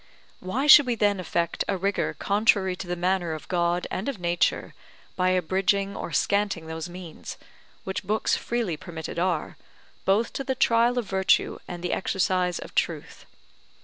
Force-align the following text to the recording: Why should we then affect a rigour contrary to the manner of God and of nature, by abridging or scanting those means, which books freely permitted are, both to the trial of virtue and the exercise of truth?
Why 0.39 0.65
should 0.65 0.87
we 0.87 0.95
then 0.95 1.19
affect 1.19 1.63
a 1.67 1.77
rigour 1.77 2.15
contrary 2.17 2.75
to 2.75 2.87
the 2.87 2.95
manner 2.95 3.33
of 3.33 3.47
God 3.47 3.85
and 3.91 4.09
of 4.09 4.19
nature, 4.19 4.73
by 5.15 5.29
abridging 5.29 5.95
or 5.95 6.11
scanting 6.11 6.65
those 6.65 6.89
means, 6.89 7.37
which 7.83 8.01
books 8.03 8.35
freely 8.35 8.77
permitted 8.77 9.19
are, 9.19 9.57
both 10.03 10.33
to 10.33 10.43
the 10.43 10.55
trial 10.55 10.97
of 10.97 11.05
virtue 11.05 11.59
and 11.67 11.83
the 11.83 11.93
exercise 11.93 12.57
of 12.57 12.73
truth? 12.73 13.27